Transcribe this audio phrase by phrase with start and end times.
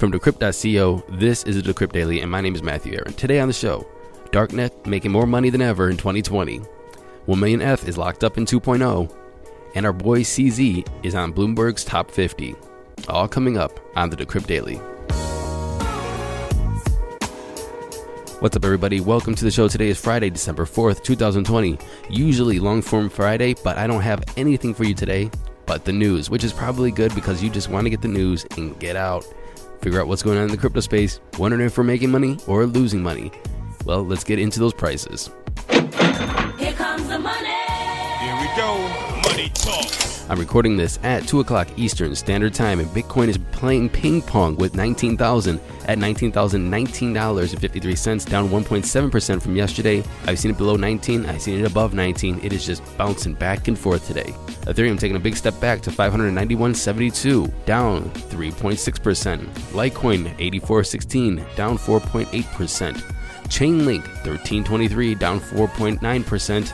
[0.00, 3.12] From Decrypt.co, this is the Decrypt Daily, and my name is Matthew Aaron.
[3.12, 3.86] Today on the show,
[4.30, 6.56] Darknet making more money than ever in 2020.
[7.26, 9.14] 1 million ETH is locked up in 2.0,
[9.74, 12.54] and our boy CZ is on Bloomberg's top 50.
[13.10, 14.76] All coming up on the Decrypt Daily.
[18.38, 19.00] What's up, everybody?
[19.00, 19.68] Welcome to the show.
[19.68, 21.78] Today is Friday, December 4th, 2020.
[22.08, 25.30] Usually long form Friday, but I don't have anything for you today
[25.70, 28.44] but the news, which is probably good because you just want to get the news
[28.56, 29.24] and get out,
[29.80, 32.66] figure out what's going on in the crypto space, wondering if we're making money or
[32.66, 33.30] losing money.
[33.84, 35.30] Well, let's get into those prices.
[35.70, 37.48] Here comes the money.
[38.20, 39.30] Here we go.
[39.30, 39.99] Money talk.
[40.30, 44.54] I'm recording this at 2 o'clock Eastern Standard Time, and Bitcoin is playing ping pong
[44.54, 50.04] with 19,000 at $19,019.53, down 1.7% from yesterday.
[50.26, 52.38] I've seen it below 19, I've seen it above 19.
[52.44, 54.32] It is just bouncing back and forth today.
[54.66, 59.44] Ethereum taking a big step back to 591.72, down 3.6%.
[59.72, 63.02] Litecoin 84.16, down 4.8%.
[63.48, 66.72] Chainlink 1323, down 4.9%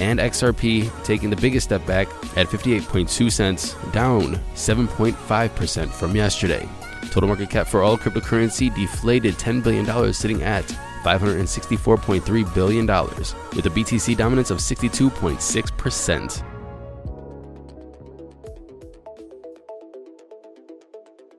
[0.00, 6.68] and XRP taking the biggest step back at 58.2 cents, down 7.5% from yesterday.
[7.10, 10.64] Total market cap for all cryptocurrency deflated $10 billion, sitting at
[11.02, 16.44] $564.3 billion, with a BTC dominance of 62.6%.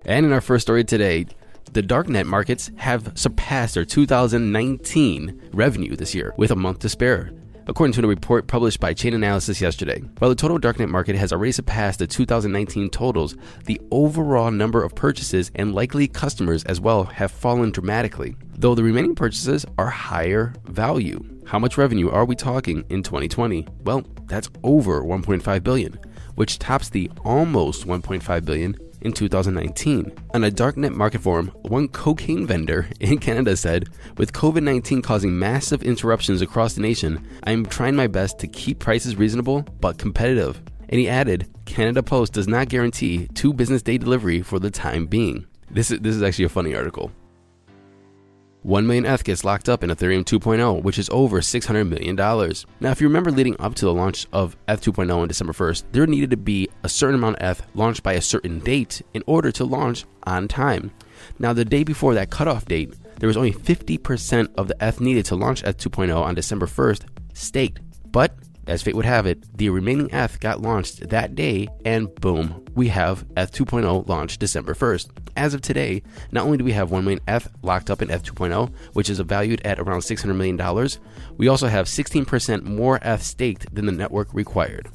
[0.05, 1.27] And in our first story today,
[1.71, 7.31] the darknet markets have surpassed their 2019 revenue this year with a month to spare
[7.69, 10.01] according to a report published by Chainalysis yesterday.
[10.17, 14.95] While the total darknet market has already surpassed the 2019 totals, the overall number of
[14.95, 20.51] purchases and likely customers as well have fallen dramatically, though the remaining purchases are higher
[20.65, 21.23] value.
[21.45, 23.67] How much revenue are we talking in 2020?
[23.83, 25.99] Well, that's over 1.5 billion,
[26.35, 30.11] which tops the almost 1.5 billion in 2019.
[30.33, 35.37] On a darknet market forum, one cocaine vendor in Canada said, With COVID 19 causing
[35.37, 39.97] massive interruptions across the nation, I am trying my best to keep prices reasonable but
[39.97, 40.61] competitive.
[40.89, 45.05] And he added, Canada Post does not guarantee two business day delivery for the time
[45.05, 45.45] being.
[45.69, 47.11] This is, this is actually a funny article.
[48.63, 52.15] 1 million ETH gets locked up in Ethereum 2.0, which is over $600 million.
[52.15, 55.83] Now, if you remember leading up to the launch of ETH 2.0 on December 1st,
[55.93, 59.23] there needed to be a certain amount of ETH launched by a certain date in
[59.27, 60.91] order to launch on time.
[61.39, 65.25] Now, the day before that cutoff date, there was only 50% of the ETH needed
[65.25, 67.03] to launch ETH 2.0 on December 1st
[67.33, 67.79] staked.
[68.11, 68.35] But
[68.69, 72.87] as fate would have it, the remaining ETH got launched that day, and boom, we
[72.89, 75.09] have ETH 2.0 launched December 1st.
[75.35, 78.23] As of today, not only do we have 1 million ETH locked up in ETH
[78.23, 80.89] 2.0, which is valued at around $600 million,
[81.37, 84.89] we also have 16% more ETH staked than the network required.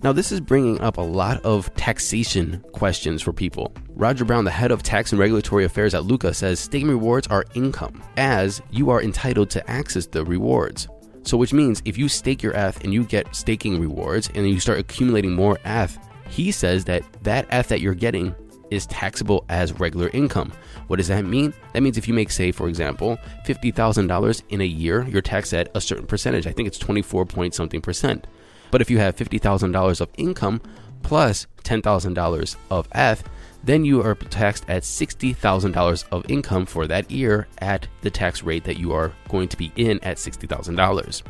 [0.00, 3.74] Now, this is bringing up a lot of taxation questions for people.
[3.96, 7.44] Roger Brown, the head of tax and regulatory affairs at Lukka, says staking rewards are
[7.54, 10.86] income, as you are entitled to access the rewards.
[11.22, 14.60] So, which means if you stake your ETH and you get staking rewards and you
[14.60, 15.98] start accumulating more ETH,
[16.28, 18.34] he says that that ETH that you're getting
[18.70, 20.52] is taxable as regular income.
[20.88, 21.54] What does that mean?
[21.72, 25.70] That means if you make, say, for example, $50,000 in a year, you're taxed at
[25.74, 26.46] a certain percentage.
[26.46, 28.26] I think it's 24 point something percent.
[28.70, 30.60] But if you have $50,000 of income
[31.02, 33.22] plus $10,000 of ETH,
[33.64, 38.64] then you are taxed at $60,000 of income for that year at the tax rate
[38.64, 41.22] that you are going to be in at $60,000.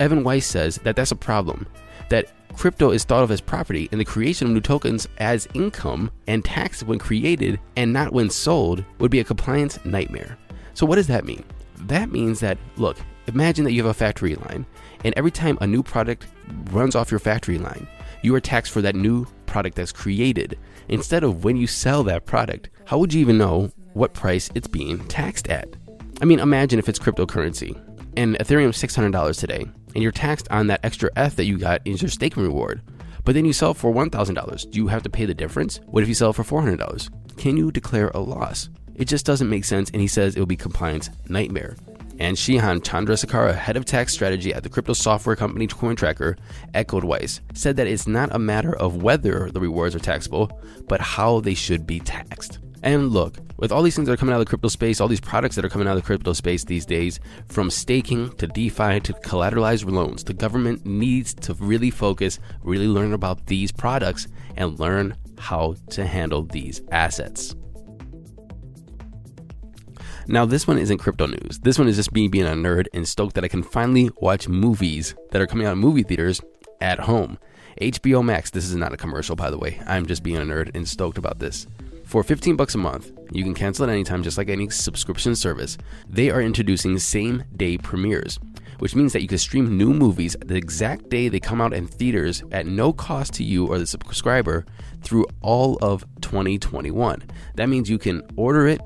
[0.00, 1.66] Evan Weiss says that that's a problem,
[2.08, 6.10] that crypto is thought of as property and the creation of new tokens as income
[6.26, 10.38] and taxed when created and not when sold would be a compliance nightmare.
[10.74, 11.44] So, what does that mean?
[11.76, 14.66] That means that, look, imagine that you have a factory line,
[15.04, 16.26] and every time a new product
[16.70, 17.86] runs off your factory line,
[18.22, 20.58] you are taxed for that new product that's created
[20.88, 22.70] instead of when you sell that product.
[22.84, 25.68] How would you even know what price it's being taxed at?
[26.20, 27.80] I mean, imagine if it's cryptocurrency
[28.16, 29.64] and Ethereum's $600 today,
[29.94, 32.82] and you're taxed on that extra ETH that you got is your staking reward.
[33.24, 34.70] But then you sell for $1,000.
[34.70, 35.80] Do you have to pay the difference?
[35.86, 37.36] What if you sell for $400?
[37.36, 38.68] Can you declare a loss?
[38.94, 41.76] It just doesn't make sense, and he says it will be compliance nightmare.
[42.22, 46.38] And Shehan Chandrasekera, head of tax strategy at the crypto software company CoinTracker,
[46.72, 51.00] echoed Weiss, said that it's not a matter of whether the rewards are taxable, but
[51.00, 52.60] how they should be taxed.
[52.84, 55.08] And look, with all these things that are coming out of the crypto space, all
[55.08, 58.46] these products that are coming out of the crypto space these days, from staking to
[58.46, 64.28] DeFi to collateralized loans, the government needs to really focus, really learn about these products,
[64.56, 67.56] and learn how to handle these assets.
[70.26, 71.58] Now, this one isn't crypto news.
[71.62, 74.48] This one is just me being a nerd and stoked that I can finally watch
[74.48, 76.40] movies that are coming out in movie theaters
[76.80, 77.38] at home.
[77.80, 79.80] HBO Max, this is not a commercial, by the way.
[79.86, 81.66] I'm just being a nerd and stoked about this.
[82.04, 85.34] For 15 bucks a month, you can cancel at any time just like any subscription
[85.34, 85.78] service.
[86.08, 88.38] They are introducing same day premieres,
[88.80, 91.86] which means that you can stream new movies the exact day they come out in
[91.86, 94.66] theaters at no cost to you or the subscriber
[95.00, 97.22] through all of 2021.
[97.54, 98.80] That means you can order it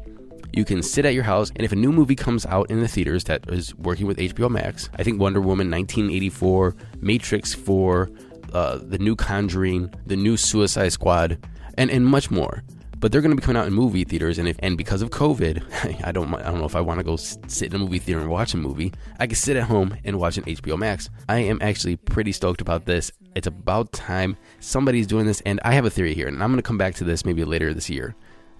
[0.53, 2.89] you can sit at your house, and if a new movie comes out in the
[2.89, 8.11] theaters that is working with HBO Max, I think Wonder Woman 1984, Matrix 4,
[8.53, 11.39] uh, the new Conjuring, the new Suicide Squad,
[11.77, 12.63] and, and much more.
[12.99, 15.11] But they're going to be coming out in movie theaters and if and because of
[15.11, 15.63] covid
[16.07, 18.21] i don't i don't know if i want to go sit in a movie theater
[18.21, 18.93] and watch a movie.
[19.19, 21.11] I can sit at home and watch an hbo max.
[21.29, 23.13] I am actually pretty stoked about this.
[23.35, 26.57] It's about time somebody's doing this and i have a theory here and i'm going
[26.57, 28.17] to come back to this maybe later this year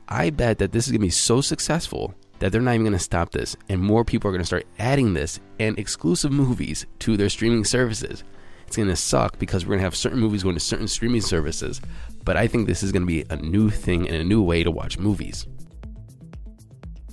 [0.09, 2.93] I bet that this is going to be so successful that they're not even going
[2.93, 6.87] to stop this, and more people are going to start adding this and exclusive movies
[7.01, 8.23] to their streaming services.
[8.67, 11.23] It's going to suck because we're going to have certain movies going to certain streaming
[11.23, 11.81] services,
[12.25, 14.63] but I think this is going to be a new thing and a new way
[14.63, 15.47] to watch movies.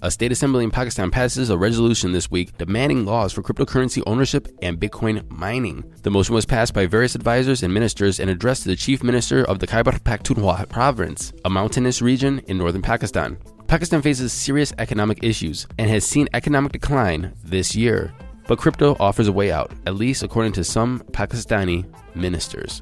[0.04, 4.50] A state assembly in Pakistan passes a resolution this week demanding laws for cryptocurrency ownership
[4.62, 5.82] and Bitcoin mining.
[6.02, 9.46] The motion was passed by various advisors and ministers and addressed to the chief minister
[9.46, 13.38] of the Khyber Pakhtunkhwa province, a mountainous region in northern Pakistan.
[13.68, 18.14] Pakistan faces serious economic issues and has seen economic decline this year.
[18.46, 22.82] But crypto offers a way out, at least according to some Pakistani ministers.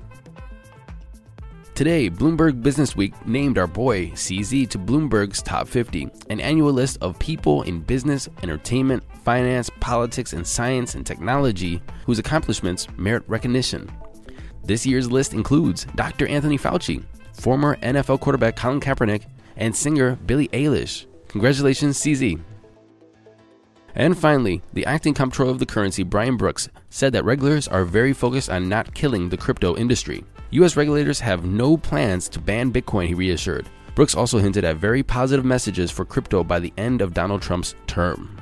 [1.82, 7.18] Today, Bloomberg Businessweek named our boy CZ to Bloomberg's Top 50, an annual list of
[7.18, 13.92] people in business, entertainment, finance, politics, and science and technology whose accomplishments merit recognition.
[14.64, 16.28] This year's list includes Dr.
[16.28, 19.26] Anthony Fauci, former NFL quarterback Colin Kaepernick,
[19.56, 21.08] and singer Billie Eilish.
[21.30, 22.40] Congratulations, CZ.
[23.96, 28.14] And finally, the acting comptroller of the currency, Brian Brooks, said that regulators are very
[28.14, 30.24] focused on not killing the crypto industry.
[30.52, 30.76] U.S.
[30.76, 33.70] regulators have no plans to ban Bitcoin, he reassured.
[33.96, 37.76] Brooks also hinted at very positive messages for crypto by the end of Donald Trump's
[37.88, 38.38] term.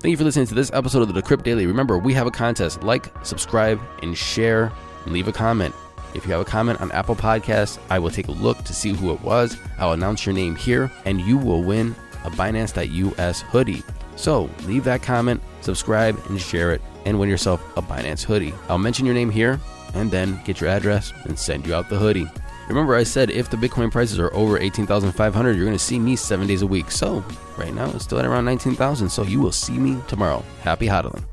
[0.00, 1.64] Thank you for listening to this episode of the Decrypt Daily.
[1.66, 2.82] Remember, we have a contest.
[2.82, 4.72] Like, subscribe, and share,
[5.04, 5.74] and leave a comment.
[6.14, 8.92] If you have a comment on Apple Podcasts, I will take a look to see
[8.92, 9.56] who it was.
[9.78, 11.94] I'll announce your name here, and you will win
[12.24, 13.82] a Binance.us hoodie.
[14.16, 18.54] So leave that comment, subscribe, and share it, and win yourself a Binance hoodie.
[18.68, 19.58] I'll mention your name here,
[19.94, 22.26] and then get your address and send you out the hoodie.
[22.68, 26.16] Remember, I said if the Bitcoin prices are over 18,500, you're going to see me
[26.16, 26.90] seven days a week.
[26.90, 27.24] So
[27.58, 29.08] right now, it's still at around 19,000.
[29.08, 30.44] So you will see me tomorrow.
[30.62, 31.24] Happy hodling.